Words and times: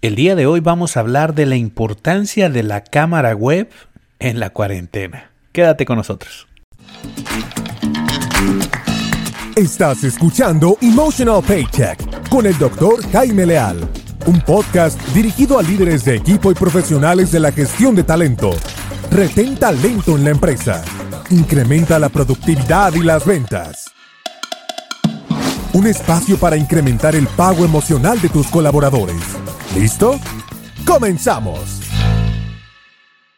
El 0.00 0.14
día 0.14 0.36
de 0.36 0.46
hoy 0.46 0.60
vamos 0.60 0.96
a 0.96 1.00
hablar 1.00 1.34
de 1.34 1.44
la 1.44 1.56
importancia 1.56 2.48
de 2.48 2.62
la 2.62 2.84
cámara 2.84 3.34
web 3.34 3.68
en 4.20 4.38
la 4.38 4.50
cuarentena. 4.50 5.32
Quédate 5.50 5.84
con 5.84 5.96
nosotros. 5.96 6.46
Estás 9.56 10.04
escuchando 10.04 10.78
Emotional 10.80 11.42
Paycheck 11.42 12.28
con 12.28 12.46
el 12.46 12.56
doctor 12.58 13.02
Jaime 13.10 13.44
Leal, 13.44 13.88
un 14.26 14.40
podcast 14.42 15.00
dirigido 15.14 15.58
a 15.58 15.64
líderes 15.64 16.04
de 16.04 16.14
equipo 16.14 16.52
y 16.52 16.54
profesionales 16.54 17.32
de 17.32 17.40
la 17.40 17.50
gestión 17.50 17.96
de 17.96 18.04
talento. 18.04 18.52
Retén 19.10 19.56
talento 19.56 20.16
en 20.16 20.22
la 20.22 20.30
empresa. 20.30 20.84
Incrementa 21.30 21.98
la 21.98 22.08
productividad 22.08 22.94
y 22.94 23.02
las 23.02 23.26
ventas. 23.26 23.90
Un 25.72 25.88
espacio 25.88 26.36
para 26.38 26.56
incrementar 26.56 27.16
el 27.16 27.26
pago 27.26 27.64
emocional 27.64 28.20
de 28.20 28.28
tus 28.28 28.46
colaboradores 28.46 29.38
¿Listo? 29.78 30.18
¡Comenzamos! 30.84 31.80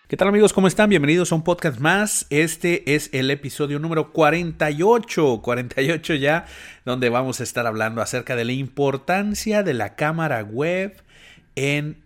¿Qué 0.08 0.16
tal 0.16 0.28
amigos? 0.28 0.54
¿Cómo 0.54 0.68
están? 0.68 0.88
Bienvenidos 0.88 1.32
a 1.32 1.34
un 1.34 1.44
podcast 1.44 1.78
más. 1.80 2.26
Este 2.30 2.94
es 2.94 3.10
el 3.12 3.30
episodio 3.30 3.78
número 3.78 4.10
48, 4.10 5.42
48 5.42 6.14
ya, 6.14 6.46
donde 6.86 7.10
vamos 7.10 7.40
a 7.40 7.42
estar 7.42 7.66
hablando 7.66 8.00
acerca 8.00 8.36
de 8.36 8.46
la 8.46 8.52
importancia 8.52 9.62
de 9.62 9.74
la 9.74 9.96
cámara 9.96 10.42
web 10.42 11.02
en 11.56 11.98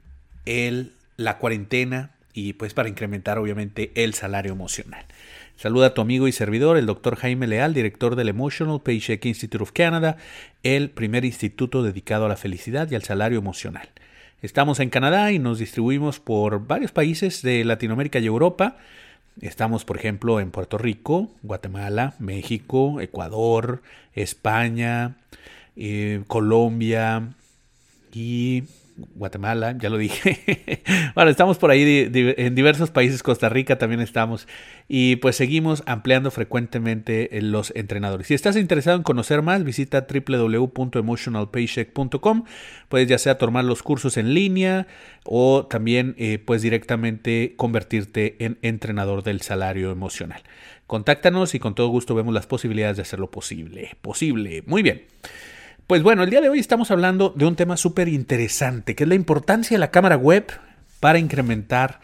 el, 0.47 0.95
la 1.17 1.39
cuarentena 1.39 2.11
y 2.33 2.55
pues 2.55 2.75
para 2.75 2.89
incrementar 2.89 3.39
obviamente 3.39 3.93
el 3.95 4.15
salario 4.15 4.51
emocional. 4.51 5.07
Saluda 5.55 5.87
a 5.87 5.95
tu 5.95 6.01
amigo 6.01 6.27
y 6.27 6.33
servidor, 6.33 6.77
el 6.77 6.87
doctor 6.87 7.15
Jaime 7.15 7.47
Leal, 7.47 7.73
director 7.73 8.17
del 8.17 8.31
Emotional 8.31 8.83
Paycheck 8.83 9.25
Institute 9.27 9.63
of 9.63 9.71
Canada, 9.71 10.17
el 10.65 10.91
primer 10.91 11.25
instituto 11.25 11.85
dedicado 11.85 12.27
a 12.27 12.29
la 12.29 12.37
felicidad 12.37 12.91
y 12.91 12.97
al 12.97 13.05
salario 13.05 13.39
emocional. 13.39 13.89
Estamos 14.45 14.79
en 14.79 14.91
Canadá 14.91 15.33
y 15.33 15.39
nos 15.39 15.59
distribuimos 15.59 16.21
por 16.21 16.67
varios 16.67 16.93
países 16.93 17.41
de 17.41 17.65
Latinoamérica 17.65 18.19
y 18.19 18.27
Europa. 18.27 18.77
Estamos, 19.41 19.87
por 19.87 19.97
ejemplo, 19.97 20.39
en 20.39 20.51
Puerto 20.51 20.77
Rico, 20.77 21.31
Guatemala, 21.43 22.13
México, 22.19 23.01
Ecuador, 23.01 23.81
España, 24.13 25.17
eh, 25.77 26.25
Colombia 26.27 27.31
y 28.13 28.65
Guatemala, 28.97 29.77
ya 29.79 29.91
lo 29.91 29.99
dije. 29.99 30.83
bueno, 31.15 31.31
estamos 31.31 31.59
por 31.59 31.71
ahí 31.71 32.11
en 32.15 32.55
diversos 32.55 32.91
países, 32.91 33.23
Costa 33.23 33.49
Rica 33.49 33.79
también 33.79 34.01
estamos. 34.01 34.49
Y 34.89 35.17
pues 35.17 35.37
seguimos 35.37 35.83
ampliando 35.87 36.31
frecuentemente 36.31 37.29
los 37.43 37.73
entrenadores. 37.75 38.29
Si 38.29 38.35
estás 38.35 38.57
interesado 38.57 38.97
en 38.97 39.03
conocer 39.03 39.43
más, 39.43 39.65
visita 39.65 40.07
www.emotionalpaycheck.com. 40.07 42.45
Puedes 42.89 43.09
ya 43.09 43.19
sea 43.19 43.37
tomar 43.39 43.65
los 43.65 43.83
cursos 43.83 44.17
en 44.17 44.33
línea 44.35 44.87
o 45.25 45.67
también 45.67 46.15
eh, 46.19 46.39
pues 46.39 46.63
directamente 46.63 47.55
convertirte 47.57 48.37
en 48.39 48.59
entrenador 48.63 49.25
del 49.25 49.41
salario 49.41 49.91
emocional. 49.91 50.43
Contáctanos 50.87 51.55
y 51.55 51.59
con 51.59 51.75
todo 51.75 51.89
gusto 51.89 52.15
vemos 52.15 52.35
las 52.35 52.47
posibilidades 52.47 52.97
de 52.97 53.03
hacerlo 53.03 53.31
posible. 53.31 53.97
Posible. 54.03 54.63
Muy 54.67 54.83
bien. 54.83 55.05
Pues 55.87 56.03
bueno, 56.03 56.23
el 56.23 56.31
día 56.31 56.41
de 56.41 56.49
hoy 56.49 56.61
estamos 56.61 56.91
hablando 56.91 57.35
de 57.37 57.45
un 57.45 57.57
tema 57.57 57.77
súper 57.77 58.09
interesante, 58.09 58.95
que 58.95 59.05
es 59.05 59.09
la 59.09 59.17
importancia 59.17 59.75
de 59.75 59.79
la 59.79 59.91
cámara 59.91 60.17
web 60.17 60.47
para 60.99 61.19
incrementar 61.19 62.01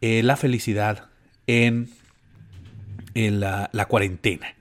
eh, 0.00 0.22
la 0.22 0.38
felicidad 0.38 1.08
en, 1.46 1.90
la, 3.14 3.68
cuarentena. 3.86 4.54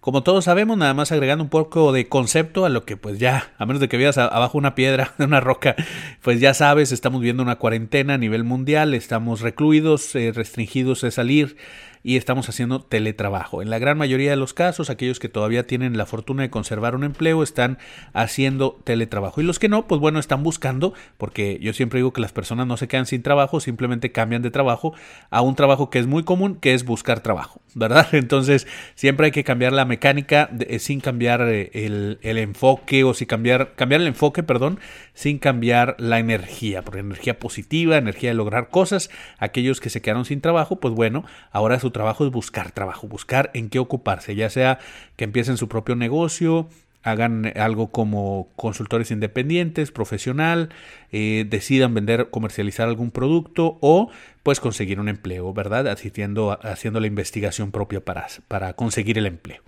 Como 0.00 0.24
todos 0.24 0.46
sabemos, 0.46 0.76
nada 0.76 0.92
más 0.92 1.12
agregando 1.12 1.44
un 1.44 1.50
poco 1.50 1.92
de 1.92 2.08
concepto 2.08 2.64
a 2.64 2.68
lo 2.68 2.84
que 2.84 2.96
pues 2.96 3.20
ya, 3.20 3.52
a 3.58 3.64
menos 3.64 3.80
de 3.80 3.88
que 3.88 3.96
veas 3.96 4.18
abajo 4.18 4.58
una 4.58 4.74
piedra, 4.74 5.14
una 5.20 5.38
roca, 5.38 5.76
pues 6.20 6.40
ya 6.40 6.52
sabes, 6.52 6.90
estamos 6.90 7.20
viendo 7.20 7.44
una 7.44 7.56
cuarentena 7.56 8.14
a 8.14 8.18
nivel 8.18 8.42
mundial, 8.42 8.92
estamos 8.94 9.40
recluidos, 9.40 10.16
eh, 10.16 10.32
restringidos 10.34 11.02
de 11.02 11.12
salir, 11.12 11.56
y 12.02 12.16
estamos 12.16 12.48
haciendo 12.48 12.80
teletrabajo. 12.80 13.62
En 13.62 13.70
la 13.70 13.78
gran 13.78 13.98
mayoría 13.98 14.30
de 14.30 14.36
los 14.36 14.54
casos, 14.54 14.90
aquellos 14.90 15.18
que 15.18 15.28
todavía 15.28 15.66
tienen 15.66 15.98
la 15.98 16.06
fortuna 16.06 16.42
de 16.42 16.50
conservar 16.50 16.94
un 16.94 17.04
empleo 17.04 17.42
están 17.42 17.78
haciendo 18.12 18.80
teletrabajo. 18.84 19.40
Y 19.40 19.44
los 19.44 19.58
que 19.58 19.68
no, 19.68 19.86
pues 19.86 20.00
bueno, 20.00 20.18
están 20.18 20.42
buscando, 20.42 20.94
porque 21.18 21.58
yo 21.60 21.72
siempre 21.72 21.98
digo 21.98 22.12
que 22.12 22.20
las 22.20 22.32
personas 22.32 22.66
no 22.66 22.76
se 22.76 22.88
quedan 22.88 23.06
sin 23.06 23.22
trabajo, 23.22 23.60
simplemente 23.60 24.12
cambian 24.12 24.42
de 24.42 24.50
trabajo 24.50 24.94
a 25.30 25.42
un 25.42 25.56
trabajo 25.56 25.90
que 25.90 25.98
es 25.98 26.06
muy 26.06 26.24
común, 26.24 26.56
que 26.56 26.72
es 26.74 26.84
buscar 26.84 27.20
trabajo, 27.20 27.60
¿verdad? 27.74 28.08
Entonces, 28.12 28.66
siempre 28.94 29.26
hay 29.26 29.32
que 29.32 29.44
cambiar 29.44 29.72
la 29.72 29.84
mecánica 29.84 30.48
eh, 30.58 30.78
sin 30.78 31.00
cambiar 31.00 31.42
eh, 31.42 31.70
el, 31.74 32.18
el, 32.22 32.38
enfoque 32.38 33.04
o 33.04 33.12
si 33.12 33.26
cambiar, 33.26 33.74
cambiar 33.74 34.00
el 34.00 34.06
enfoque, 34.06 34.42
perdón, 34.42 34.80
sin 35.12 35.38
cambiar 35.38 35.96
la 35.98 36.18
energía, 36.18 36.82
porque 36.82 37.00
energía 37.00 37.38
positiva, 37.38 37.98
energía 37.98 38.30
de 38.30 38.34
lograr 38.34 38.70
cosas. 38.70 39.10
Aquellos 39.38 39.80
que 39.80 39.90
se 39.90 40.00
quedaron 40.00 40.24
sin 40.24 40.40
trabajo, 40.40 40.80
pues 40.80 40.94
bueno, 40.94 41.24
ahora 41.52 41.78
su 41.78 41.89
trabajo 41.92 42.24
es 42.24 42.32
buscar 42.32 42.72
trabajo, 42.72 43.06
buscar 43.06 43.50
en 43.54 43.68
qué 43.68 43.78
ocuparse, 43.78 44.34
ya 44.34 44.50
sea 44.50 44.78
que 45.16 45.24
empiecen 45.24 45.56
su 45.56 45.68
propio 45.68 45.96
negocio, 45.96 46.68
hagan 47.02 47.52
algo 47.56 47.90
como 47.90 48.48
consultores 48.56 49.10
independientes, 49.10 49.90
profesional, 49.90 50.68
eh, 51.12 51.46
decidan 51.48 51.94
vender, 51.94 52.28
comercializar 52.30 52.88
algún 52.88 53.10
producto 53.10 53.78
o 53.80 54.10
pues 54.42 54.60
conseguir 54.60 55.00
un 55.00 55.08
empleo, 55.08 55.52
¿verdad? 55.52 55.88
Asistiendo, 55.88 56.58
haciendo 56.62 57.00
la 57.00 57.06
investigación 57.06 57.70
propia 57.70 58.04
para, 58.04 58.26
para 58.48 58.74
conseguir 58.74 59.18
el 59.18 59.26
empleo. 59.26 59.62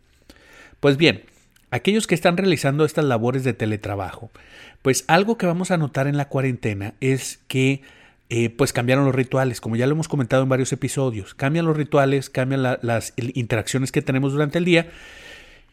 Pues 0.81 0.97
bien, 0.97 1.22
aquellos 1.71 2.06
que 2.06 2.15
están 2.15 2.37
realizando 2.37 2.84
estas 2.84 3.04
labores 3.04 3.44
de 3.44 3.54
teletrabajo, 3.54 4.31
pues 4.83 5.04
algo 5.09 5.39
que 5.39 5.47
vamos 5.47 5.71
a 5.71 5.78
notar 5.78 6.06
en 6.06 6.16
la 6.16 6.28
cuarentena 6.28 6.94
es 7.00 7.41
que 7.49 7.83
eh, 8.31 8.50
pues 8.50 8.72
cambiaron 8.72 9.05
los 9.05 9.15
rituales, 9.15 9.60
como 9.60 9.77
ya 9.77 9.87
lo 9.87 9.93
hemos 9.93 10.09
comentado 10.09 10.43
en 10.43 10.49
varios 10.49 10.72
episodios. 10.72 11.34
Cambian 11.34 11.66
los 11.66 11.77
rituales, 11.77 12.31
cambian 12.31 12.62
las 12.62 13.12
interacciones 13.16 13.93
que 13.93 14.03
tenemos 14.03 14.33
durante 14.33 14.59
el 14.59 14.65
día 14.65 14.91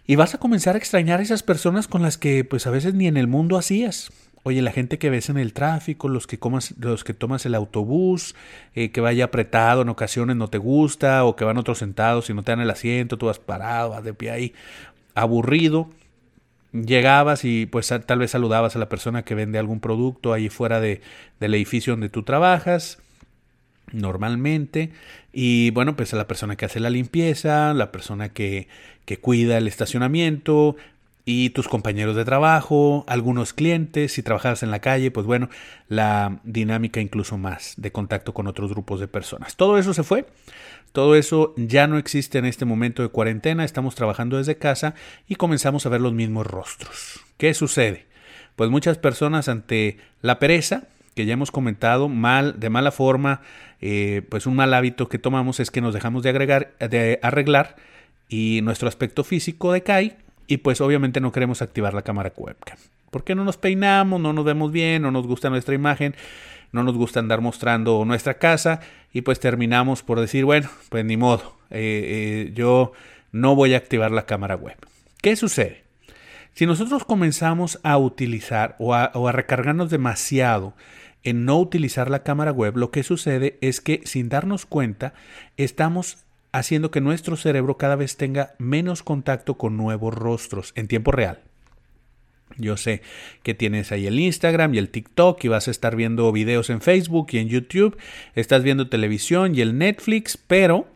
y 0.06 0.16
vas 0.16 0.34
a 0.34 0.40
comenzar 0.40 0.76
a 0.76 0.80
extrañar 0.80 1.20
a 1.20 1.24
esas 1.24 1.44
personas 1.44 1.88
con 1.88 2.02
las 2.02 2.18
que 2.18 2.44
pues 2.44 2.68
a 2.68 2.72
veces 2.72 2.96
ni 2.96 3.08
en 3.08 3.16
el 3.16 3.28
mundo 3.28 3.58
hacías. 3.58 4.12
Oye, 4.44 4.62
la 4.62 4.72
gente 4.72 4.98
que 4.98 5.10
ves 5.10 5.30
en 5.30 5.38
el 5.38 5.54
tráfico, 5.54 6.08
los 6.08 6.26
que, 6.26 6.40
comas, 6.40 6.74
los 6.80 7.04
que 7.04 7.14
tomas 7.14 7.46
el 7.46 7.54
autobús, 7.56 8.36
eh, 8.74 8.90
que 8.92 9.02
vaya 9.02 9.26
apretado 9.26 9.81
en 9.81 9.90
ocasiones 9.90 10.38
no 10.38 10.48
te 10.48 10.58
gusta, 10.58 11.26
o 11.26 11.36
que 11.36 11.44
van 11.44 11.58
otros 11.58 11.78
sentados 11.78 12.30
y 12.30 12.34
no 12.34 12.44
te 12.44 12.54
dan 12.54 12.62
el 12.62 12.70
asiento, 12.70 13.18
tú 13.18 13.26
vas 13.26 13.38
parado, 13.38 13.92
vas 13.92 14.04
de 14.04 14.14
pie 14.14 14.31
ahí, 14.31 14.54
aburrido 15.14 15.90
llegabas 16.72 17.46
y 17.46 17.66
pues 17.66 17.94
tal 18.06 18.19
vez 18.19 18.31
saludabas 18.31 18.75
a 18.75 18.80
la 18.80 18.90
persona 18.90 19.24
que 19.24 19.35
vende 19.35 19.59
algún 19.59 19.80
producto 19.80 20.34
ahí 20.34 20.50
fuera 20.50 20.80
de, 20.80 21.02
del 21.40 21.56
edificio 21.56 21.94
donde 21.94 22.09
tú 22.09 22.24
trabajas 22.24 23.00
normalmente. 23.91 24.91
Y 25.34 25.72
bueno 25.72 25.96
pues 25.96 26.13
a 26.13 26.18
la 26.18 26.28
persona 26.28 26.56
que 26.56 26.66
hace 26.66 26.80
la 26.80 26.90
limpieza, 26.90 27.74
la 27.74 27.91
persona 27.91 28.30
que, 28.30 28.68
que 29.06 29.18
cuida 29.18 29.57
el 29.57 29.68
estacionamiento 29.68 30.75
y 31.31 31.51
tus 31.51 31.67
compañeros 31.67 32.16
de 32.16 32.25
trabajo, 32.25 33.03
algunos 33.07 33.53
clientes, 33.53 34.13
si 34.13 34.23
trabajas 34.23 34.63
en 34.63 34.72
la 34.72 34.79
calle, 34.79 35.12
pues 35.12 35.28
bueno, 35.28 35.47
la 35.88 36.40
dinámica 36.44 37.01
incluso 37.01 37.38
más 37.38 37.75
de 37.78 37.91
contacto 37.91 38.34
con 38.34 38.47
otros 38.47 38.72
grupos 38.72 39.00
de 39.00 39.07
personas. 39.07 39.56
Todo 39.56 39.78
eso 39.78 39.94
se 39.94 40.01
fue 40.01 40.25
todo 40.91 41.13
eso 41.13 41.53
ya 41.56 41.85
no 41.85 42.00
existe 42.00 42.39
en 42.39 42.45
este 42.45 42.66
momento 42.66 43.03
de 43.03 43.09
cuarentena, 43.09 43.63
estamos 43.63 43.94
trabajando 43.94 44.38
desde 44.38 44.57
casa 44.57 44.95
y 45.28 45.35
comenzamos 45.35 45.85
a 45.85 45.89
ver 45.89 46.01
los 46.01 46.13
mismos 46.13 46.47
rostros. 46.47 47.19
¿Qué 47.38 47.53
sucede? 47.53 48.07
Pues 48.56 48.72
muchas 48.72 48.97
personas 48.97 49.50
ante 49.50 49.97
la 50.23 50.39
pereza, 50.39 50.88
que 51.13 51.28
ya 51.28 51.34
hemos 51.34 51.51
comentado, 51.51 52.09
mal, 52.09 52.59
de 52.59 52.72
mala 52.72 52.91
forma, 52.91 53.41
eh, 53.81 54.23
pues 54.29 54.47
un 54.47 54.56
mal 54.56 54.73
hábito 54.73 55.09
que 55.09 55.19
tomamos 55.19 55.59
es 55.59 55.69
que 55.69 55.79
nos 55.81 55.94
dejamos 55.94 56.23
de, 56.23 56.29
agregar, 56.29 56.73
de 56.79 57.19
arreglar 57.22 57.75
y 58.29 58.62
nuestro 58.63 58.88
aspecto 58.88 59.23
físico 59.23 59.72
decae 59.72 60.18
y 60.50 60.58
pues 60.58 60.82
obviamente 60.82 61.22
no 61.22 61.32
queremos 61.32 61.62
activar 61.62 61.94
la 61.94 62.02
cámara 62.02 62.34
webcam. 62.36 62.78
¿Por 63.10 63.24
qué 63.24 63.36
no 63.36 63.46
nos 63.46 63.56
peinamos? 63.56 64.20
No 64.20 64.34
nos 64.34 64.44
vemos 64.44 64.74
bien, 64.74 65.02
no 65.02 65.12
nos 65.12 65.26
gusta 65.26 65.50
nuestra 65.50 65.74
imagen 65.74 66.16
no 66.72 66.84
nos 66.84 66.96
gusta 66.96 67.19
andar 67.19 67.42
mostrando 67.42 68.04
nuestra 68.06 68.36
casa 68.36 68.81
y 69.12 69.22
pues 69.22 69.40
terminamos 69.40 70.04
por 70.04 70.19
decir, 70.19 70.46
bueno, 70.46 70.69
pues 70.90 71.06
ni 71.06 71.18
modo, 71.18 71.57
eh, 71.69 72.48
eh, 72.50 72.51
yo 72.54 72.92
no 73.31 73.56
voy 73.56 73.74
a 73.74 73.78
activar 73.78 74.12
la 74.12 74.25
cámara 74.25 74.56
web. 74.56 74.78
¿Qué 75.22 75.36
sucede? 75.36 75.84
Si 76.54 76.66
nosotros 76.66 77.06
comenzamos 77.06 77.80
a 77.84 77.98
utilizar 77.98 78.75
o 78.80 78.94
a, 78.94 79.12
o 79.13 79.28
a 79.28 79.31
recargarnos 79.31 79.90
demasiado 79.90 80.74
en 81.24 81.45
no 81.45 81.60
utilizar 81.60 82.10
la 82.10 82.24
cámara 82.24 82.52
web, 82.52 82.78
lo 82.78 82.92
que 82.92 83.04
sucede 83.04 83.57
es 83.62 83.81
que 83.81 84.02
sin 84.06 84.30
darnos 84.30 84.66
cuenta 84.66 85.13
estamos 85.57 86.25
haciendo 86.51 86.92
que 86.92 87.01
nuestro 87.01 87.36
cerebro 87.36 87.78
cada 87.78 87.96
vez 87.96 88.18
tenga 88.18 88.56
menos 88.57 89.04
contacto 89.04 89.57
con 89.57 89.78
nuevos 89.78 90.13
rostros 90.13 90.74
en 90.75 90.88
tiempo 90.88 91.12
real. 91.12 91.42
Yo 92.57 92.78
sé 92.78 93.01
que 93.44 93.54
tienes 93.54 93.92
ahí 93.92 94.07
el 94.07 94.19
Instagram 94.19 94.74
y 94.74 94.80
el 94.80 94.90
TikTok 94.90 95.44
y 95.44 95.48
vas 95.48 95.68
a 95.68 95.72
estar 95.72 95.96
viendo 95.96 96.31
videos 96.31 96.69
en 96.69 96.81
Facebook 96.81 97.28
y 97.31 97.38
en 97.38 97.48
YouTube, 97.48 97.98
estás 98.36 98.63
viendo 98.63 98.90
televisión 98.90 99.56
y 99.56 99.62
el 99.62 99.78
Netflix, 99.78 100.38
pero 100.38 100.88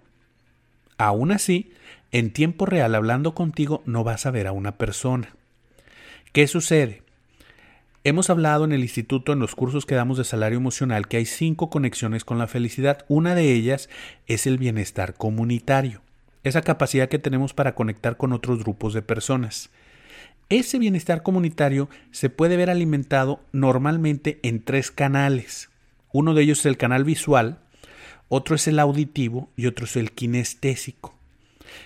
aún 0.98 1.32
así, 1.32 1.72
en 2.12 2.32
tiempo 2.32 2.66
real 2.66 2.96
hablando 2.96 3.34
contigo 3.34 3.84
no 3.86 4.04
vas 4.04 4.26
a 4.26 4.32
ver 4.32 4.48
a 4.48 4.52
una 4.52 4.78
persona. 4.78 5.36
¿Qué 6.32 6.48
sucede? 6.48 7.03
Hemos 8.06 8.30
hablado 8.30 8.66
en 8.66 8.74
el 8.74 8.82
instituto, 8.82 9.32
en 9.32 9.40
los 9.40 9.56
cursos 9.56 9.86
que 9.86 9.96
damos 9.96 10.18
de 10.18 10.26
salario 10.26 10.58
emocional, 10.58 11.08
que 11.08 11.16
hay 11.16 11.26
cinco 11.26 11.70
conexiones 11.70 12.26
con 12.26 12.38
la 12.38 12.48
felicidad. 12.48 13.06
Una 13.08 13.34
de 13.34 13.54
ellas 13.54 13.88
es 14.28 14.46
el 14.46 14.58
bienestar 14.58 15.14
comunitario, 15.14 16.02
esa 16.44 16.64
capacidad 16.64 17.08
que 17.08 17.18
tenemos 17.18 17.54
para 17.54 17.76
conectar 17.76 18.18
con 18.18 18.34
otros 18.34 18.60
grupos 18.60 18.94
de 18.94 19.04
personas. 19.04 19.70
Ese 20.50 20.80
bienestar 20.80 21.24
comunitario 21.24 21.88
se 22.12 22.30
puede 22.30 22.58
ver 22.58 22.70
alimentado 22.70 23.40
normalmente 23.54 24.38
en 24.44 24.62
tres 24.62 24.92
canales. 24.92 25.70
Uno 26.12 26.34
de 26.34 26.44
ellos 26.44 26.60
es 26.60 26.66
el 26.66 26.76
canal 26.76 27.06
visual, 27.06 27.60
otro 28.28 28.58
es 28.58 28.68
el 28.68 28.80
auditivo 28.80 29.50
y 29.56 29.68
otro 29.68 29.86
es 29.86 29.96
el 29.96 30.12
kinestésico. 30.12 31.16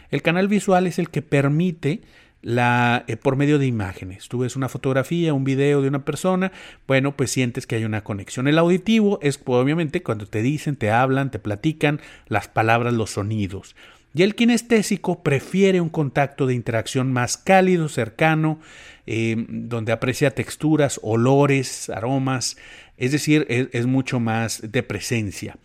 El 0.09 0.23
canal 0.23 0.47
visual 0.47 0.87
es 0.87 0.97
el 0.97 1.11
que 1.11 1.21
permite 1.21 2.01
la, 2.41 3.03
eh, 3.07 3.17
por 3.17 3.35
medio 3.35 3.59
de 3.59 3.65
imágenes. 3.65 4.27
Tú 4.27 4.39
ves 4.39 4.55
una 4.55 4.69
fotografía, 4.69 5.33
un 5.33 5.43
video 5.43 5.81
de 5.81 5.87
una 5.87 6.05
persona, 6.05 6.51
bueno, 6.87 7.15
pues 7.15 7.31
sientes 7.31 7.67
que 7.67 7.75
hay 7.75 7.85
una 7.85 8.03
conexión. 8.03 8.47
El 8.47 8.57
auditivo 8.57 9.19
es 9.21 9.37
pues, 9.37 9.57
obviamente 9.57 10.03
cuando 10.03 10.25
te 10.25 10.41
dicen, 10.41 10.75
te 10.75 10.91
hablan, 10.91 11.31
te 11.31 11.39
platican 11.39 11.99
las 12.27 12.47
palabras, 12.47 12.93
los 12.93 13.11
sonidos. 13.11 13.75
Y 14.13 14.23
el 14.23 14.35
kinestésico 14.35 15.21
prefiere 15.21 15.81
un 15.81 15.89
contacto 15.89 16.47
de 16.47 16.55
interacción 16.55 17.11
más 17.11 17.37
cálido, 17.37 17.89
cercano, 17.89 18.59
eh, 19.05 19.45
donde 19.47 19.91
aprecia 19.91 20.31
texturas, 20.31 20.99
olores, 21.03 21.89
aromas, 21.89 22.57
es 22.97 23.11
decir, 23.11 23.45
es 23.49 23.85
mucho 23.85 24.19
más 24.19 24.71
de 24.71 24.81
presencia. 24.81 25.57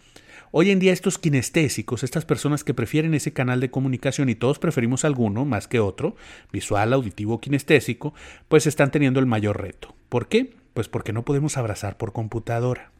Hoy 0.54 0.70
en 0.70 0.80
día 0.80 0.92
estos 0.92 1.16
kinestésicos, 1.16 2.04
estas 2.04 2.26
personas 2.26 2.62
que 2.62 2.74
prefieren 2.74 3.14
ese 3.14 3.32
canal 3.32 3.58
de 3.58 3.70
comunicación 3.70 4.28
y 4.28 4.34
todos 4.34 4.58
preferimos 4.58 5.06
alguno 5.06 5.46
más 5.46 5.66
que 5.66 5.80
otro, 5.80 6.14
visual, 6.52 6.92
auditivo, 6.92 7.40
kinestésico, 7.40 8.12
pues 8.48 8.66
están 8.66 8.90
teniendo 8.90 9.18
el 9.18 9.24
mayor 9.24 9.62
reto. 9.62 9.94
¿Por 10.10 10.28
qué? 10.28 10.54
Pues 10.74 10.88
porque 10.88 11.14
no 11.14 11.24
podemos 11.24 11.56
abrazar 11.56 11.96
por 11.96 12.12
computadora. 12.12 12.90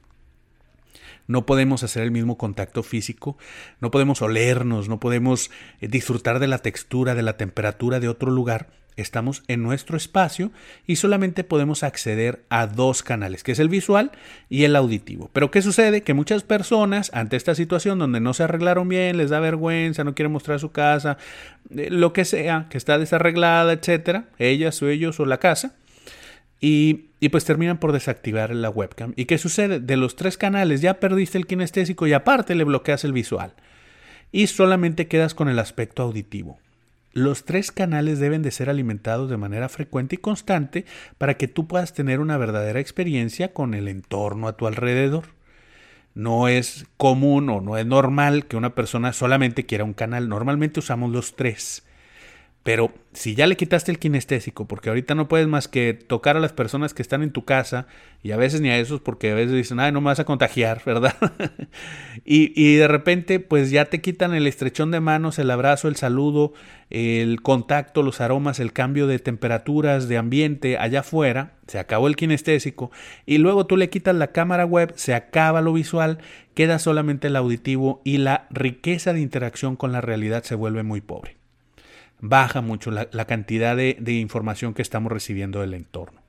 No 1.27 1.47
podemos 1.47 1.83
hacer 1.83 2.03
el 2.03 2.11
mismo 2.11 2.37
contacto 2.39 2.83
físico, 2.83 3.37
no 3.81 3.91
podemos 3.91 4.23
olernos, 4.23 4.89
no 4.89 5.01
podemos 5.01 5.51
eh, 5.81 5.89
disfrutar 5.89 6.39
de 6.39 6.49
la 6.49 6.59
textura, 6.59 7.15
de 7.15 7.23
la 7.23 7.37
temperatura 7.37 8.01
de 8.01 8.09
otro 8.09 8.31
lugar 8.31 8.69
Estamos 8.97 9.43
en 9.49 9.63
nuestro 9.63 9.97
espacio 9.97 10.53
y 10.87 10.97
solamente 10.97 11.45
podemos 11.45 11.83
acceder 11.83 12.45
a 12.51 12.67
dos 12.67 13.03
canales, 13.03 13.43
que 13.43 13.53
es 13.53 13.59
el 13.59 13.71
visual 13.71 14.13
y 14.51 14.65
el 14.65 14.77
auditivo. 14.77 15.31
Pero 15.33 15.51
¿qué 15.51 15.63
sucede? 15.63 16.03
Que 16.03 16.13
muchas 16.13 16.43
personas 16.43 17.11
ante 17.15 17.37
esta 17.37 17.55
situación 17.55 17.99
donde 17.99 18.21
no 18.21 18.35
se 18.35 18.43
arreglaron 18.43 18.89
bien, 18.89 19.17
les 19.17 19.31
da 19.31 19.41
vergüenza, 19.41 20.05
no 20.05 20.15
quieren 20.15 20.33
mostrar 20.33 20.61
su 20.61 20.73
casa, 20.73 21.17
eh, 21.75 21.89
lo 21.91 22.13
que 22.13 22.27
sea, 22.27 22.67
que 22.69 22.77
está 22.77 22.99
desarreglada, 22.99 23.73
etcétera, 23.73 24.27
ellas 24.39 24.83
o 24.83 24.89
ellos 24.89 25.19
o 25.21 25.25
la 25.25 25.39
casa, 25.39 25.75
y, 26.61 27.07
y, 27.23 27.29
pues 27.29 27.45
terminan 27.45 27.79
por 27.79 27.93
desactivar 27.93 28.53
la 28.53 28.69
webcam. 28.69 29.13
¿Y 29.15 29.27
qué 29.27 29.39
sucede? 29.39 29.79
De 29.79 29.97
los 29.97 30.17
tres 30.17 30.37
canales 30.37 30.81
ya 30.81 30.99
perdiste 30.99 31.39
el 31.39 31.47
kinestésico 31.47 32.09
y 32.09 32.15
aparte 32.15 32.57
le 32.57 32.65
bloqueas 32.65 33.05
el 33.05 33.13
visual. 33.13 33.55
Y 34.33 34.49
solamente 34.49 35.07
quedas 35.07 35.33
con 35.33 35.49
el 35.49 35.61
aspecto 35.61 36.03
auditivo. 36.03 36.59
Los 37.13 37.45
tres 37.45 37.71
canales 37.71 38.19
deben 38.19 38.43
de 38.43 38.51
ser 38.51 38.69
alimentados 38.69 39.31
de 39.31 39.37
manera 39.37 39.69
frecuente 39.69 40.17
y 40.17 40.19
constante 40.19 40.85
para 41.17 41.35
que 41.35 41.47
tú 41.47 41.69
puedas 41.69 41.93
tener 41.93 42.19
una 42.19 42.39
verdadera 42.39 42.81
experiencia 42.81 43.53
con 43.53 43.75
el 43.75 43.87
entorno 43.87 44.49
a 44.49 44.57
tu 44.57 44.67
alrededor. 44.67 45.27
No 46.15 46.49
es 46.49 46.87
común 46.97 47.49
o 47.51 47.61
no 47.61 47.79
es 47.79 47.87
normal 47.87 48.47
que 48.47 48.57
una 48.57 48.75
persona 48.75 49.13
solamente 49.13 49.65
quiera 49.65 49.85
un 49.85 49.95
canal. 49.95 50.29
Normalmente 50.29 50.81
usamos 50.81 51.13
los 51.13 51.37
tres. 51.37 51.85
Pero 52.63 52.93
si 53.13 53.35
ya 53.35 53.49
le 53.49 53.57
quitaste 53.57 53.91
el 53.91 53.99
kinestésico, 53.99 54.69
porque 54.69 54.89
ahorita 54.89 55.17
no 55.17 55.27
puedes 55.27 55.49
más 55.49 55.67
que 55.67 55.95
tocar 55.95 56.37
a 56.37 56.41
las 56.41 56.53
personas 56.53 56.95
que 56.95 57.03
están 57.03 57.25
en 57.25 57.33
tu 57.33 57.45
casa, 57.45 57.89
y 58.23 58.31
a 58.31 58.37
veces 58.37 58.61
ni 58.61 58.71
a 58.71 58.79
esos, 58.79 59.01
porque 59.01 59.33
a 59.33 59.35
veces 59.35 59.53
dicen, 59.53 59.81
ay, 59.81 59.91
no 59.91 60.01
me 60.01 60.07
vas 60.07 60.21
a 60.21 60.25
contagiar, 60.25 60.81
¿verdad? 60.87 61.17
y, 62.25 62.77
de 62.77 62.87
repente, 62.87 63.41
pues 63.41 63.73
ya 63.73 63.87
te 63.87 64.01
quitan 64.01 64.33
el 64.33 64.47
estrechón 64.47 64.93
de 64.93 65.01
manos, 65.01 65.41
el 65.41 65.51
abrazo, 65.51 65.89
el 65.89 65.97
saludo, 65.97 66.53
el 66.89 67.43
contacto, 67.43 68.05
los 68.05 68.21
aromas, 68.21 68.61
el 68.61 68.73
cambio 68.73 69.09
de 69.09 69.19
temperaturas, 69.19 70.07
de 70.07 70.19
ambiente 70.19 70.79
allá 70.79 71.01
afuera, 71.01 71.55
se 71.67 71.81
acabó 71.81 72.07
el 72.07 72.15
kinestésico, 72.15 72.93
y 73.27 73.39
luego 73.39 73.67
tú 73.67 73.77
le 73.77 73.91
quitas 73.91 74.15
la 74.15 74.29
cámara 74.29 74.67
web, 74.67 74.93
se 74.95 75.15
acaba 75.15 75.63
lo 75.63 75.73
visual, 75.73 76.19
queda 76.55 76.79
solamente 76.79 77.27
el 77.27 77.35
auditivo, 77.35 78.03
y 78.05 78.19
la 78.19 78.47
riqueza 78.51 79.13
de 79.13 79.21
interacción 79.21 79.75
con 79.75 79.91
la 79.91 80.01
realidad 80.01 80.45
se 80.45 80.55
vuelve 80.55 80.85
muy 80.85 81.01
pobre 81.01 81.42
baja 82.23 82.61
mucho 82.61 82.93
la, 82.93 83.25
cantidad 83.27 83.77
de, 83.77 84.13
información 84.13 84.75
que 84.75 84.81
estamos 84.81 85.13
recibiendo 85.13 85.61
del 85.61 85.75
entorno. 85.75 86.23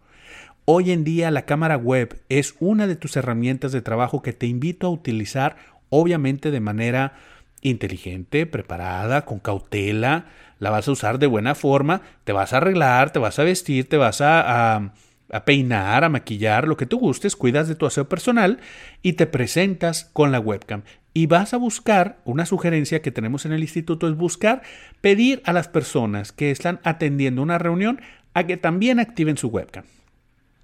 Hoy 0.65 0.91
en 0.91 1.03
día 1.03 1.29
la 1.29 1.45
cámara 1.45 1.77
web 1.77 2.19
es 2.29 2.55
una 2.59 2.87
de 2.87 2.95
tus 2.95 3.15
herramientas 3.15 3.71
de 3.71 3.83
trabajo 3.83 4.21
que 4.21 4.33
te 4.33 4.47
invito 4.47 4.87
a 4.87 4.89
utilizar 4.89 5.55
obviamente 5.89 6.49
de 6.49 6.59
manera 6.59 7.13
inteligente, 7.61 8.47
preparada, 8.47 9.23
con 9.23 9.39
cautela, 9.39 10.25
la 10.57 10.71
vas 10.71 10.87
a 10.87 10.91
usar 10.91 11.19
de 11.19 11.27
buena 11.27 11.53
forma, 11.53 12.01
te 12.23 12.33
vas 12.33 12.53
a 12.53 12.57
arreglar, 12.57 13.11
te 13.11 13.19
vas 13.19 13.37
a 13.37 13.43
vestir, 13.43 13.87
te 13.87 13.97
vas 13.97 14.19
a, 14.19 14.93
peinar, 15.45 16.03
a 16.03 16.09
maquillar, 16.09 16.67
lo 16.67 16.75
que 16.75 16.87
tú 16.87 16.97
gustes, 16.97 17.35
cuidas 17.35 17.67
de 17.67 17.75
tu 17.75 17.85
aseo 17.85 18.09
personal 18.09 18.59
y 19.03 19.13
te 19.13 19.27
presentas 19.27 20.05
con 20.11 20.31
la 20.31 20.39
webcam 20.39 20.81
y 21.13 21.27
vas 21.27 21.53
a 21.53 21.57
buscar, 21.57 22.19
una 22.25 22.45
sugerencia 22.45 23.01
que 23.01 23.11
tenemos 23.11 23.45
en 23.45 23.53
el 23.53 23.61
instituto 23.61 24.07
es 24.07 24.15
buscar 24.15 24.63
pedir 25.01 25.41
a 25.45 25.53
las 25.53 25.67
personas 25.67 26.31
que 26.31 26.49
están 26.49 26.79
atendiendo 26.83 27.41
una 27.41 27.59
reunión 27.59 28.01
a 28.33 28.45
que 28.45 28.57
también 28.57 28.99
activen 28.99 29.37
su 29.37 29.49
webcam. 29.49 29.85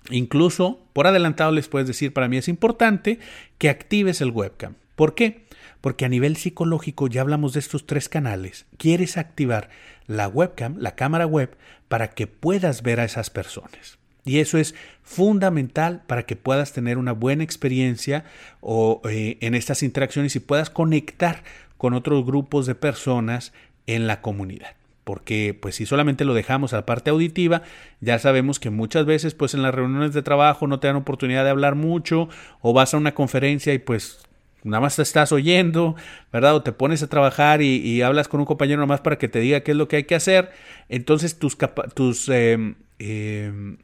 Incluso, 0.10 0.88
por 0.94 1.06
adelantado 1.06 1.51
les 1.51 1.68
puedes 1.68 1.88
decir, 1.88 2.13
para 2.13 2.28
mí 2.28 2.38
es 2.38 2.48
importante 2.48 3.19
que 3.60 3.69
actives 3.69 4.22
el 4.22 4.31
webcam. 4.31 4.75
¿Por 4.96 5.13
qué? 5.13 5.46
Porque 5.81 6.06
a 6.06 6.10
nivel 6.10 6.36
psicológico 6.36 7.07
ya 7.07 7.22
hablamos 7.22 7.54
de 7.54 7.60
estos 7.60 7.86
tres 7.86 8.10
canales. 8.10 8.66
Quieres 8.78 9.18
activar 9.18 9.69
la 10.07 10.28
webcam, 10.28 10.78
la 10.80 10.95
cámara 10.95 11.28
web, 11.28 11.56
para 11.88 12.10
que 12.10 12.25
puedas 12.25 12.81
ver 12.81 13.00
a 13.00 13.06
esas 13.06 13.30
personas. 13.30 13.99
Y 14.30 14.40
eso 14.40 14.60
es 14.60 14.76
fundamental 15.02 16.04
para 16.06 16.24
que 16.24 16.36
puedas 16.36 16.72
tener 16.72 17.00
una 17.00 17.14
buena 17.14 17.44
experiencia 17.44 18.26
o, 18.62 19.02
eh, 19.10 19.40
en 19.42 19.56
estas 19.56 19.81
interacciones 19.81 20.36
y 20.36 20.40
puedas 20.40 20.70
conectar 20.70 21.44
con 21.78 21.96
otros 21.96 22.24
grupos 22.24 22.68
de 22.68 22.76
personas 22.76 23.54
en 23.88 24.06
la 24.06 24.22
comunidad. 24.22 24.76
Porque 25.04 25.58
pues 25.60 25.74
si 25.74 25.88
solamente 25.88 26.26
lo 26.26 26.36
dejamos 26.36 26.74
a 26.74 26.76
la 26.76 26.86
parte 26.86 27.10
auditiva, 27.10 27.64
ya 28.02 28.20
sabemos 28.20 28.60
que 28.60 28.70
muchas 28.70 29.08
veces 29.08 29.34
pues 29.34 29.56
en 29.56 29.64
las 29.64 29.74
reuniones 29.74 30.14
de 30.14 30.22
trabajo 30.22 30.68
no 30.68 30.80
te 30.80 30.86
dan 30.86 30.98
oportunidad 30.98 31.44
de 31.44 31.50
hablar 31.50 31.74
mucho 31.74 32.30
o 32.62 32.72
vas 32.72 32.94
a 32.94 32.98
una 32.98 33.16
conferencia 33.16 33.74
y 33.74 33.80
pues 33.80 34.20
nada 34.64 34.81
más 34.81 34.95
te 34.95 35.02
estás 35.02 35.31
oyendo, 35.31 35.95
¿verdad? 36.31 36.54
O 36.54 36.62
te 36.62 36.71
pones 36.71 37.02
a 37.02 37.07
trabajar 37.07 37.64
y, 37.64 38.04
hablas 38.04 38.28
con 38.28 38.42
un 38.42 38.45
compañero 38.45 38.78
nada 38.78 38.86
más 38.94 39.02
para 39.02 39.18
que 39.18 39.28
te 39.28 39.40
diga 39.40 39.62
qué 39.62 39.71
es 39.71 39.78
lo 39.78 39.88
que 39.88 39.95
hay 39.95 40.04
que 40.04 40.14
hacer. 40.14 40.52
Entonces 40.88 41.40
tus, 41.40 41.57
tus 41.95 42.30
eh, 42.30 42.76
eh, 43.00 43.78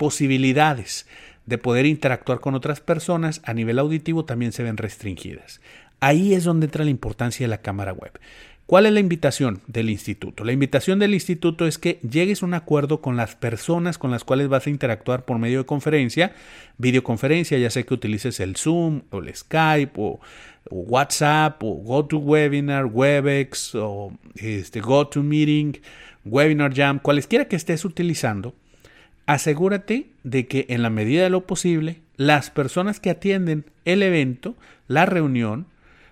posibilidades 0.00 1.06
de 1.44 1.58
poder 1.58 1.84
interactuar 1.84 2.40
con 2.40 2.54
otras 2.54 2.80
personas 2.80 3.42
a 3.44 3.52
nivel 3.52 3.78
auditivo 3.78 4.24
también 4.24 4.52
se 4.52 4.62
ven 4.62 4.78
restringidas. 4.78 5.60
Ahí 6.00 6.32
es 6.32 6.44
donde 6.44 6.64
entra 6.64 6.84
la 6.84 6.90
importancia 6.90 7.44
de 7.44 7.50
la 7.50 7.60
cámara 7.60 7.92
web. 7.92 8.18
¿Cuál 8.64 8.86
es 8.86 8.92
la 8.94 9.00
invitación 9.00 9.60
del 9.66 9.90
instituto? 9.90 10.42
La 10.42 10.52
invitación 10.52 10.98
del 11.00 11.12
instituto 11.12 11.66
es 11.66 11.76
que 11.76 11.98
llegues 12.08 12.42
a 12.42 12.46
un 12.46 12.54
acuerdo 12.54 13.02
con 13.02 13.18
las 13.18 13.36
personas 13.36 13.98
con 13.98 14.10
las 14.10 14.24
cuales 14.24 14.48
vas 14.48 14.66
a 14.66 14.70
interactuar 14.70 15.26
por 15.26 15.38
medio 15.38 15.58
de 15.58 15.66
conferencia, 15.66 16.32
videoconferencia, 16.78 17.58
ya 17.58 17.68
sea 17.68 17.82
que 17.82 17.92
utilices 17.92 18.40
el 18.40 18.56
Zoom 18.56 19.02
o 19.10 19.18
el 19.18 19.34
Skype 19.34 19.92
o, 19.96 20.18
WhatsApp 20.70 21.62
o 21.62 21.74
GoToWebinar, 21.74 22.86
Webex 22.86 23.74
o 23.74 24.12
este, 24.36 24.80
GoToMeeting, 24.80 25.78
Webinar 26.24 26.72
Jam, 26.74 27.00
cualesquiera 27.00 27.46
que 27.46 27.56
estés 27.56 27.84
utilizando, 27.84 28.54
asegúrate 29.30 30.10
de 30.24 30.48
que 30.48 30.66
en 30.70 30.82
la 30.82 30.90
medida 30.90 31.22
de 31.22 31.30
lo 31.30 31.46
posible 31.46 32.00
las 32.16 32.50
personas 32.50 32.98
que 32.98 33.10
atienden 33.10 33.64
el 33.84 34.02
evento, 34.02 34.56
la 34.88 35.06
reunión, 35.06 35.66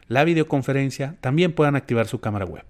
la 0.06 0.22
videoconferencia, 0.22 1.16
también 1.20 1.52
puedan 1.52 1.74
activar 1.74 2.06
su 2.06 2.20
cámara 2.20 2.44
web. 2.44 2.64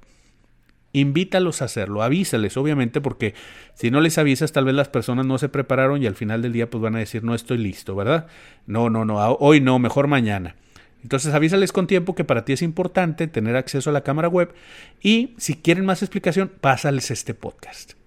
Invítalos 0.94 1.60
a 1.60 1.66
hacerlo, 1.66 2.02
avísales, 2.02 2.56
obviamente, 2.56 3.02
porque 3.02 3.34
si 3.74 3.90
no 3.90 4.00
les 4.00 4.16
avisas, 4.16 4.52
tal 4.52 4.64
vez 4.64 4.74
las 4.74 4.88
personas 4.88 5.26
no 5.26 5.36
se 5.36 5.50
prepararon 5.50 6.02
y 6.02 6.06
al 6.06 6.14
final 6.14 6.40
del 6.40 6.54
día 6.54 6.70
pues 6.70 6.80
van 6.80 6.96
a 6.96 7.00
decir, 7.00 7.22
no 7.22 7.34
estoy 7.34 7.58
listo, 7.58 7.94
¿verdad? 7.94 8.26
No, 8.66 8.88
no, 8.88 9.04
no, 9.04 9.18
hoy 9.34 9.60
no, 9.60 9.78
mejor 9.78 10.06
mañana. 10.06 10.56
Entonces 11.02 11.34
avísales 11.34 11.72
con 11.72 11.86
tiempo 11.86 12.14
que 12.14 12.24
para 12.24 12.46
ti 12.46 12.54
es 12.54 12.62
importante 12.62 13.26
tener 13.26 13.54
acceso 13.54 13.90
a 13.90 13.92
la 13.92 14.02
cámara 14.02 14.28
web 14.28 14.54
y 15.02 15.34
si 15.36 15.56
quieren 15.56 15.84
más 15.84 16.02
explicación, 16.02 16.50
pásales 16.60 17.10
este 17.10 17.34
podcast 17.34 17.97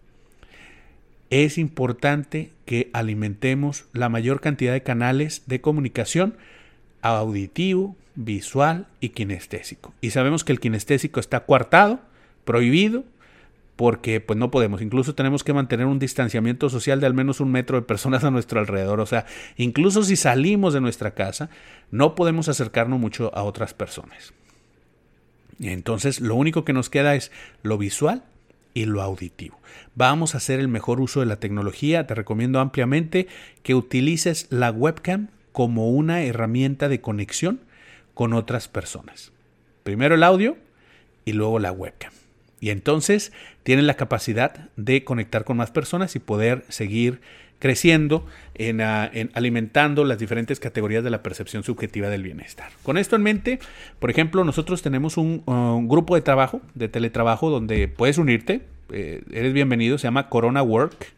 es 1.32 1.58
importante 1.58 2.52
que 2.66 2.92
alimentemos 2.94 3.86
la 3.94 4.10
mayor 4.10 4.42
cantidad 4.42 4.74
de 4.74 4.84
canales 4.84 5.44
de 5.48 5.62
comunicación 5.62 6.36
auditivo, 7.02 7.96
visual 8.16 8.88
y 9.00 9.10
kinestésico. 9.10 9.94
Y 10.02 10.12
sabemos 10.12 10.44
que 10.44 10.52
el 10.52 10.60
kinestésico 10.60 11.20
está 11.20 11.46
coartado, 11.46 12.02
prohibido 12.44 13.06
porque 13.78 14.20
pues 14.20 14.38
no 14.38 14.52
podemos. 14.52 14.82
Incluso 14.82 15.16
tenemos 15.16 15.44
que 15.46 15.54
mantener 15.54 15.86
un 15.86 16.00
distanciamiento 16.00 16.70
social 16.70 17.00
de 17.00 17.08
al 17.08 17.14
menos 17.14 17.40
un 17.40 17.50
metro 17.50 17.80
de 17.80 17.88
personas 17.88 18.26
a 18.26 18.30
nuestro 18.30 18.60
alrededor. 18.60 19.00
O 19.00 19.06
sea, 19.06 19.26
incluso 19.56 20.04
si 20.04 20.18
salimos 20.18 20.74
de 20.74 20.82
nuestra 20.82 21.12
casa, 21.12 21.50
no 21.92 22.14
podemos 22.14 22.50
acercarnos 22.50 23.00
mucho 23.00 23.32
a 23.34 23.44
otras 23.44 23.74
personas. 23.74 24.34
Entonces, 25.62 26.20
lo 26.20 26.36
único 26.36 26.66
que 26.66 26.74
nos 26.74 26.90
queda 26.90 27.16
es 27.16 27.32
lo 27.64 27.78
visual 27.78 28.24
y 28.74 28.86
lo 28.86 29.02
auditivo. 29.02 29.60
Vamos 29.96 30.34
a 30.34 30.38
hacer 30.38 30.60
el 30.60 30.68
mejor 30.68 31.02
uso 31.02 31.20
de 31.20 31.26
la 31.26 31.40
tecnología. 31.40 32.08
Te 32.08 32.16
recomiendo 32.16 32.60
ampliamente 32.60 33.28
que 33.64 33.76
utilices 33.76 34.48
la 34.50 34.72
webcam 34.72 35.28
como 35.52 35.90
una 35.90 36.22
herramienta 36.24 36.90
de 36.90 37.02
conexión 37.02 37.60
con 38.14 38.34
otras 38.34 38.68
personas. 38.68 39.32
Primero 39.84 40.16
el 40.16 40.24
audio 40.24 40.58
y 41.26 41.34
luego 41.34 41.60
la 41.60 41.72
webcam. 41.72 42.14
Y 42.60 42.70
entonces 42.70 43.32
tienen 43.64 43.88
la 43.88 43.96
capacidad 43.96 44.70
de 44.76 45.04
conectar 45.04 45.44
con 45.44 45.58
más 45.58 45.72
personas 45.72 46.16
y 46.16 46.20
poder 46.20 46.64
seguir 46.70 47.20
creciendo 47.62 48.26
en, 48.56 48.82
ah, 48.82 49.12
alimentando 49.34 50.04
las 50.04 50.18
diferentes 50.18 50.60
categorías 50.60 51.04
de 51.04 51.12
la 51.12 51.22
percepción 51.22 51.64
subjetiva 51.64 52.10
del 52.10 52.24
bienestar. 52.24 52.72
Con 52.82 52.98
esto 52.98 53.16
en 53.16 53.22
mente, 53.22 53.60
por 54.00 54.10
ejemplo, 54.10 54.44
nosotros 54.44 54.82
tenemos 54.82 55.16
un, 55.16 55.44
grupo 55.88 56.16
de 56.16 56.22
trabajo, 56.22 56.62
de 56.74 56.90
teletrabajo, 56.90 57.52
donde 57.52 57.88
puedes 57.88 58.18
unirte, 58.18 58.64
eh, 58.92 59.22
eres 59.32 59.54
bienvenido, 59.54 60.00
se 60.00 60.08
llama 60.08 60.28
Corona 60.28 60.64
Work. 60.64 61.14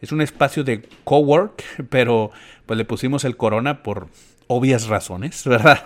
Es 0.00 0.10
un 0.12 0.22
espacio 0.22 0.64
de 0.64 0.82
cowork, 1.04 1.62
pero 1.90 2.32
pues 2.64 2.78
le 2.78 2.86
pusimos 2.86 3.24
el 3.24 3.36
Corona 3.36 3.82
por 3.82 4.08
obvias 4.46 4.86
razones, 4.86 5.44
¿verdad? 5.46 5.80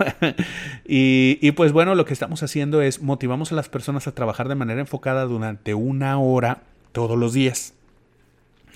y, 0.87 1.51
pues 1.53 1.73
bueno, 1.73 1.97
lo 1.97 2.05
que 2.05 2.13
estamos 2.13 2.45
haciendo 2.45 2.81
es 2.81 3.03
motivamos 3.03 3.51
a 3.51 3.57
las 3.57 3.69
personas 3.69 4.07
a 4.07 4.15
trabajar 4.15 4.49
de 4.49 4.55
manera 4.55 4.81
enfocada 4.81 5.25
durante 5.25 5.75
una 5.75 6.19
hora 6.21 6.63
todos 6.93 7.19
los 7.19 7.33
días. 7.33 7.75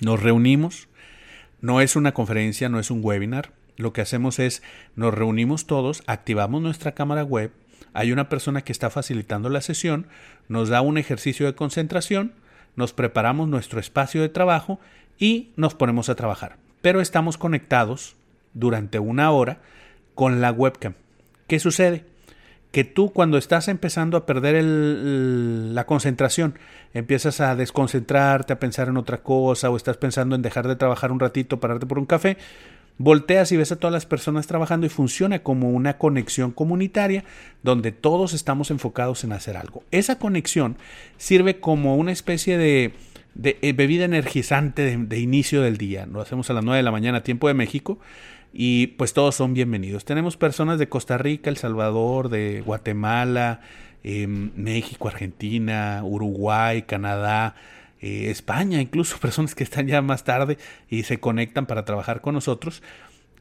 Nos 0.01 0.21
reunimos, 0.21 0.89
no 1.61 1.81
es 1.81 1.95
una 1.95 2.13
conferencia, 2.13 2.69
no 2.69 2.79
es 2.79 2.91
un 2.91 3.01
webinar, 3.03 3.53
lo 3.77 3.93
que 3.93 4.01
hacemos 4.01 4.39
es 4.39 4.61
nos 4.95 5.13
reunimos 5.13 5.65
todos, 5.65 6.03
activamos 6.07 6.61
nuestra 6.61 6.93
cámara 6.93 7.23
web, 7.23 7.51
hay 7.93 8.11
una 8.11 8.29
persona 8.29 8.61
que 8.61 8.71
está 8.71 8.89
facilitando 8.89 9.49
la 9.49 9.61
sesión, 9.61 10.07
nos 10.47 10.69
da 10.69 10.81
un 10.81 10.97
ejercicio 10.97 11.45
de 11.45 11.55
concentración, 11.55 12.33
nos 12.75 12.93
preparamos 12.93 13.47
nuestro 13.47 13.79
espacio 13.79 14.21
de 14.21 14.29
trabajo 14.29 14.79
y 15.17 15.49
nos 15.55 15.75
ponemos 15.75 16.09
a 16.09 16.15
trabajar. 16.15 16.57
Pero 16.81 17.01
estamos 17.01 17.37
conectados 17.37 18.15
durante 18.53 18.99
una 18.99 19.31
hora 19.31 19.59
con 20.15 20.41
la 20.41 20.51
webcam. 20.51 20.93
¿Qué 21.47 21.59
sucede? 21.59 22.05
Que 22.71 22.83
tú 22.83 23.11
cuando 23.11 23.37
estás 23.37 23.67
empezando 23.67 24.15
a 24.15 24.25
perder 24.25 24.63
la 24.63 25.85
concentración, 25.85 26.57
empiezas 26.93 27.41
a 27.41 27.55
desconcentrarte, 27.55 28.53
a 28.53 28.59
pensar 28.59 28.87
en 28.87 28.97
otra 28.97 29.23
cosa 29.23 29.69
o 29.69 29.77
estás 29.77 29.97
pensando 29.97 30.35
en 30.35 30.41
dejar 30.41 30.67
de 30.67 30.75
trabajar 30.75 31.11
un 31.11 31.19
ratito, 31.19 31.59
pararte 31.59 31.85
por 31.85 31.99
un 31.99 32.05
café, 32.05 32.37
volteas 32.97 33.51
y 33.51 33.57
ves 33.57 33.71
a 33.71 33.75
todas 33.75 33.93
las 33.93 34.05
personas 34.05 34.47
trabajando 34.47 34.85
y 34.85 34.89
funciona 34.89 35.39
como 35.39 35.69
una 35.69 35.97
conexión 35.97 36.51
comunitaria 36.51 37.23
donde 37.63 37.91
todos 37.91 38.33
estamos 38.33 38.71
enfocados 38.71 39.23
en 39.23 39.33
hacer 39.33 39.57
algo. 39.57 39.83
Esa 39.91 40.17
conexión 40.17 40.77
sirve 41.17 41.59
como 41.59 41.95
una 41.95 42.11
especie 42.11 42.57
de, 42.57 42.93
eh, 43.43 43.73
bebida 43.73 44.05
energizante 44.05 44.83
de, 44.83 44.97
de, 44.97 45.19
inicio 45.19 45.61
del 45.61 45.77
día. 45.77 46.05
Lo 46.05 46.21
hacemos 46.21 46.49
a 46.49 46.53
las 46.53 46.63
9 46.63 46.77
de 46.77 46.83
la 46.83 46.91
mañana, 46.91 47.23
tiempo 47.23 47.47
de 47.47 47.53
México, 47.53 47.99
y 48.53 48.87
pues 48.87 49.13
todos 49.13 49.35
son 49.35 49.53
bienvenidos. 49.53 50.05
Tenemos 50.05 50.37
personas 50.37 50.79
de 50.79 50.89
Costa 50.89 51.17
Rica, 51.17 51.49
El 51.49 51.57
Salvador, 51.57 52.29
de 52.29 52.61
Guatemala, 52.61 53.61
em, 54.03 54.51
México, 54.55 55.07
Argentina, 55.07 56.01
Uruguay, 56.03 56.83
Canadá, 56.83 57.55
eh, 58.01 58.29
España, 58.29 58.81
incluso 58.81 59.17
personas 59.21 59.55
que 59.55 59.63
están 59.63 59.87
ya 59.87 60.01
más 60.01 60.23
tarde 60.23 60.57
y 60.89 61.03
se 61.03 61.19
conectan 61.19 61.65
para 61.65 61.85
trabajar 61.85 62.21
con 62.21 62.33
nosotros. 62.33 62.83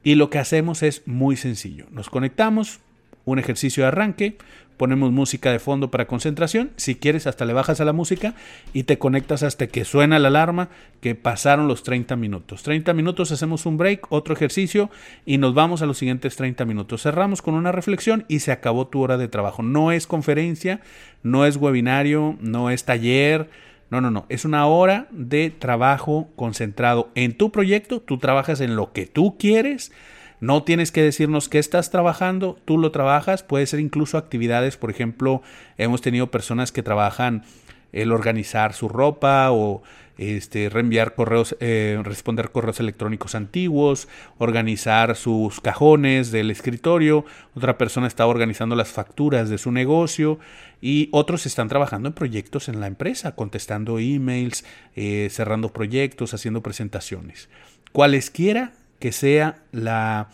Y 0.03 0.15
lo 0.15 0.31
que 0.31 0.39
hacemos 0.39 0.83
es 0.83 1.07
muy 1.07 1.37
sencillo. 1.37 1.87
Nos 1.91 2.09
conectamos, 2.09 2.81
un 3.25 3.39
ejercicio 3.39 3.85
de 3.85 3.89
arranque, 3.89 4.37
ponemos 4.81 5.13
música 5.13 5.53
de 5.53 5.59
fondo 5.59 5.91
para 5.91 6.07
concentración, 6.07 6.71
si 6.77 6.95
quieres 6.95 7.27
hasta 7.27 7.45
le 7.45 7.53
bajas 7.53 7.83
a 7.83 7.85
la 7.85 7.93
música 7.93 8.33
y 8.73 8.85
te 8.85 8.97
conectas 8.97 9.43
hasta 9.43 9.67
que 9.67 9.85
suena 9.85 10.19
la 10.19 10.29
alarma 10.29 10.71
que 11.03 11.15
pasaron 11.15 11.69
los 11.69 11.83
30 11.83 12.17
minutos. 12.17 12.63
30 12.63 12.95
minutos 12.95 13.31
hacemos 13.31 13.67
un 13.67 13.77
break, 13.77 14.07
otro 14.09 14.33
ejercicio 14.33 14.89
y 15.27 15.37
nos 15.37 15.53
vamos 15.53 15.83
a 15.83 15.87
los 15.87 15.99
siguientes 15.99 16.35
30 16.37 16.65
minutos. 16.65 17.03
Cerramos 17.03 17.43
con 17.43 17.53
una 17.53 17.73
reflexión 17.73 18.25
y 18.27 18.39
se 18.39 18.53
acabó 18.53 18.87
tu 18.87 19.03
hora 19.03 19.19
de 19.19 19.29
trabajo. 19.29 19.63
No 19.63 19.93
es 19.93 20.07
conferencia, 20.07 20.81
no 21.23 21.45
es 21.45 21.59
webinario, 21.59 22.39
no 22.41 22.71
es 22.71 22.85
taller. 22.85 23.51
No, 23.91 24.01
no, 24.01 24.11
no. 24.11 24.25
Es 24.31 24.47
una 24.47 24.65
hora 24.65 25.09
de 25.11 25.51
trabajo 25.51 26.31
concentrado 26.37 27.11
en 27.15 27.37
tu 27.37 27.53
proyecto. 27.53 28.01
Tú 28.01 28.17
trabajas 28.17 28.63
en 28.63 28.77
lo 28.77 28.95
que 28.95 29.05
tú 29.05 29.37
quieres 29.37 29.93
no 30.41 30.63
tienes 30.63 30.91
que 30.91 31.03
decirnos 31.03 31.49
qué 31.49 31.59
estás 31.59 31.91
trabajando, 31.91 32.59
tú 32.65 32.79
lo 32.79 32.91
trabajas, 32.91 33.43
puede 33.43 33.67
ser 33.67 33.81
incluso 33.81 34.19
actividades, 34.19 34.77
por 34.77 34.91
ejemplo, 34.91 35.43
hemos 35.77 36.01
tenido 36.01 36.31
personas 36.31 36.73
que 36.73 36.83
trabajan 36.83 37.45
el 37.93 38.13
organizar 38.13 38.73
su 38.73 38.89
ropa 38.89 39.51
o 39.51 39.83
este, 40.17 40.69
reenviar 40.69 41.15
correos, 41.15 41.57
eh, 41.61 41.99
responder 42.05 42.51
correos 42.51 42.79
electrónicos 42.79 43.35
antiguos, 43.35 44.07
organizar 44.39 45.17
sus 45.17 45.61
cajones 45.61 46.31
del 46.31 46.51
escritorio, 46.51 47.25
otra 47.55 47.79
persona 47.79 48.07
está 48.07 48.27
organizando 48.27 48.77
las 48.77 48.89
facturas 48.89 49.49
de 49.49 49.57
su 49.57 49.73
negocio 49.73 50.39
y 50.83 51.09
otros 51.13 51.47
están 51.47 51.69
trabajando 51.69 52.09
en 52.09 52.15
proyectos 52.15 52.69
en 52.69 52.81
la 52.81 52.87
empresa, 52.87 53.35
contestando 53.35 53.99
emails, 53.99 54.65
eh, 54.95 55.29
cerrando 55.31 55.73
proyectos, 55.73 56.35
haciendo 56.35 56.63
presentaciones. 56.63 57.49
Cualesquiera 57.93 58.73
que 59.01 59.11
sea 59.11 59.57
la, 59.73 60.29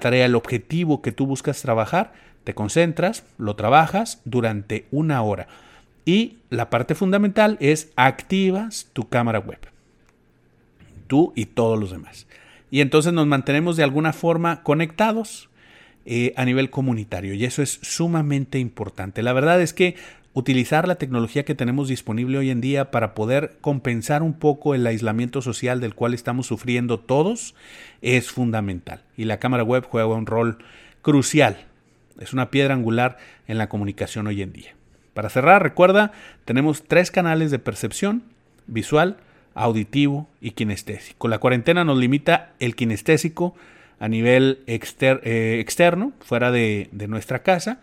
tarea, 0.00 0.26
el 0.26 0.36
objetivo 0.36 1.02
que 1.02 1.10
tú 1.10 1.26
buscas 1.26 1.60
trabajar, 1.62 2.12
te 2.44 2.54
concentras, 2.54 3.24
lo 3.38 3.56
trabajas 3.56 4.20
durante 4.24 4.86
una 4.92 5.22
hora. 5.22 5.48
Y 6.04 6.36
la 6.50 6.70
parte 6.70 6.94
fundamental 6.94 7.56
es 7.60 7.90
activas 7.96 8.88
tu 8.92 9.08
cámara 9.08 9.40
web. 9.40 9.58
Tú 11.08 11.32
y 11.34 11.46
todos 11.46 11.78
los 11.78 11.90
demás. 11.90 12.26
Y 12.70 12.80
entonces 12.80 13.12
nos 13.12 13.26
mantenemos 13.26 13.76
de 13.76 13.84
alguna 13.84 14.12
forma 14.12 14.62
conectados 14.62 15.50
eh, 16.04 16.32
a 16.36 16.44
nivel 16.44 16.70
comunitario. 16.70 17.34
Y 17.34 17.44
eso 17.44 17.62
es 17.62 17.78
sumamente 17.82 18.58
importante. 18.58 19.22
La 19.22 19.32
verdad 19.32 19.60
es 19.60 19.72
que 19.72 19.94
utilizar 20.34 20.88
la 20.88 20.94
tecnología 20.94 21.44
que 21.44 21.54
tenemos 21.54 21.88
disponible 21.88 22.38
hoy 22.38 22.50
en 22.50 22.60
día 22.60 22.90
para 22.90 23.14
poder 23.14 23.58
compensar 23.60 24.22
un 24.22 24.32
poco 24.32 24.74
el 24.74 24.86
aislamiento 24.86 25.42
social 25.42 25.80
del 25.80 25.94
cual 25.94 26.14
estamos 26.14 26.46
sufriendo 26.46 26.98
todos 26.98 27.54
es 28.00 28.30
fundamental. 28.30 29.02
Y 29.16 29.24
la 29.24 29.38
cámara 29.38 29.62
web 29.62 29.84
juega 29.86 30.06
un 30.06 30.26
rol 30.26 30.58
crucial. 31.02 31.66
Es 32.18 32.32
una 32.32 32.50
piedra 32.50 32.74
angular 32.74 33.18
en 33.46 33.58
la 33.58 33.68
comunicación 33.68 34.26
hoy 34.26 34.42
en 34.42 34.52
día. 34.52 34.74
Para 35.12 35.28
cerrar, 35.28 35.62
recuerda, 35.62 36.12
tenemos 36.46 36.84
tres 36.84 37.10
canales 37.10 37.50
de 37.50 37.58
percepción, 37.58 38.22
visual, 38.66 39.18
auditivo 39.54 40.28
y 40.40 40.52
kinestésico. 40.52 41.28
La 41.28 41.38
cuarentena 41.38 41.84
nos 41.84 41.98
limita 41.98 42.52
el 42.58 42.74
kinestésico 42.74 43.54
a 44.00 44.08
nivel 44.08 44.60
eh, 44.66 45.58
externo, 45.60 46.12
fuera 46.20 46.50
de 46.50 46.88
nuestra 47.06 47.42
casa 47.42 47.80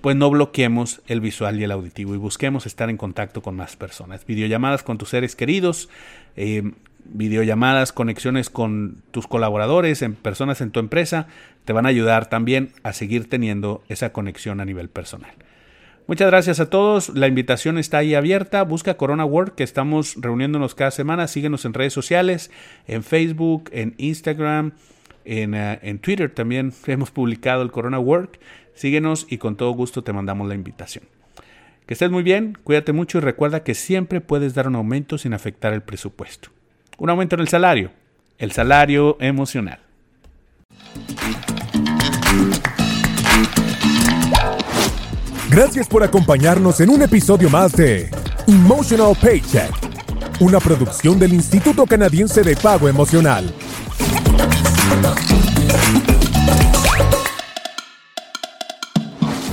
pues 0.00 0.16
no 0.16 0.30
bloqueemos 0.30 1.02
el 1.06 1.20
visual 1.20 1.60
y 1.60 1.64
el 1.64 1.70
auditivo 1.70 2.14
y 2.14 2.18
busquemos 2.18 2.66
estar 2.66 2.90
en 2.90 2.96
contacto 2.96 3.42
con 3.42 3.56
más 3.56 3.76
personas. 3.76 4.24
Videollamadas 4.26 4.82
con 4.82 4.98
tus 4.98 5.10
seres 5.10 5.36
queridos, 5.36 5.88
eh, 6.36 6.72
videollamadas, 7.04 7.92
conexiones 7.92 8.50
con 8.50 9.02
tus 9.10 9.26
colaboradores, 9.26 10.02
en 10.02 10.14
personas 10.14 10.60
en 10.60 10.70
tu 10.70 10.80
empresa, 10.80 11.28
te 11.64 11.72
van 11.72 11.86
a 11.86 11.90
ayudar 11.90 12.28
también 12.28 12.72
a 12.82 12.92
seguir 12.92 13.28
teniendo 13.28 13.82
esa 13.88 14.12
conexión 14.12 14.60
a 14.60 14.64
nivel 14.64 14.88
personal. 14.88 15.32
Muchas 16.08 16.28
gracias 16.28 16.60
a 16.60 16.70
todos. 16.70 17.08
La 17.10 17.26
invitación 17.26 17.78
está 17.78 17.98
ahí 17.98 18.14
abierta. 18.14 18.62
Busca 18.62 18.96
Corona 18.96 19.24
Work, 19.24 19.56
que 19.56 19.64
estamos 19.64 20.14
reuniéndonos 20.16 20.76
cada 20.76 20.92
semana. 20.92 21.26
Síguenos 21.26 21.64
en 21.64 21.74
redes 21.74 21.92
sociales, 21.92 22.52
en 22.86 23.02
Facebook, 23.02 23.70
en 23.72 23.94
Instagram, 23.98 24.72
en, 25.24 25.54
eh, 25.54 25.80
en 25.82 25.98
Twitter 25.98 26.30
también 26.30 26.72
hemos 26.86 27.10
publicado 27.10 27.62
el 27.62 27.72
Corona 27.72 27.98
Work. 27.98 28.38
Síguenos 28.76 29.26
y 29.28 29.38
con 29.38 29.56
todo 29.56 29.70
gusto 29.70 30.04
te 30.04 30.12
mandamos 30.12 30.46
la 30.46 30.54
invitación. 30.54 31.04
Que 31.86 31.94
estés 31.94 32.10
muy 32.10 32.22
bien, 32.22 32.58
cuídate 32.62 32.92
mucho 32.92 33.18
y 33.18 33.22
recuerda 33.22 33.64
que 33.64 33.74
siempre 33.74 34.20
puedes 34.20 34.54
dar 34.54 34.68
un 34.68 34.76
aumento 34.76 35.18
sin 35.18 35.32
afectar 35.32 35.72
el 35.72 35.82
presupuesto. 35.82 36.50
Un 36.98 37.10
aumento 37.10 37.36
en 37.36 37.40
el 37.40 37.48
salario, 37.48 37.90
el 38.38 38.52
salario 38.52 39.16
emocional. 39.20 39.80
Gracias 45.48 45.88
por 45.88 46.02
acompañarnos 46.02 46.80
en 46.80 46.90
un 46.90 47.02
episodio 47.02 47.48
más 47.48 47.72
de 47.72 48.10
Emotional 48.46 49.16
Paycheck, 49.18 49.72
una 50.40 50.58
producción 50.58 51.18
del 51.18 51.32
Instituto 51.32 51.86
Canadiense 51.86 52.42
de 52.42 52.56
Pago 52.56 52.88
Emocional. 52.88 53.54